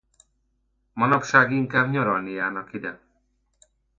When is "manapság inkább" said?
0.93-1.91